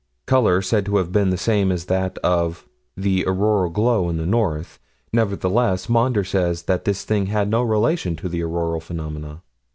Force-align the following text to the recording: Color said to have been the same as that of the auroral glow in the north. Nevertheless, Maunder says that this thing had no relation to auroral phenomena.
Color 0.25 0.63
said 0.63 0.87
to 0.87 0.97
have 0.97 1.11
been 1.11 1.29
the 1.29 1.37
same 1.37 1.71
as 1.71 1.85
that 1.85 2.17
of 2.23 2.67
the 2.97 3.23
auroral 3.27 3.69
glow 3.69 4.09
in 4.09 4.17
the 4.17 4.25
north. 4.25 4.79
Nevertheless, 5.13 5.89
Maunder 5.89 6.23
says 6.23 6.63
that 6.63 6.85
this 6.85 7.03
thing 7.05 7.27
had 7.27 7.51
no 7.51 7.61
relation 7.61 8.15
to 8.15 8.41
auroral 8.43 8.79
phenomena. 8.79 9.43